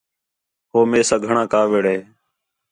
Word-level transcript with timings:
ہو 0.69 0.79
میساں 0.91 1.19
گھݨاں 1.25 1.47
کاوِڑ 1.53 1.83
ہے 1.91 1.97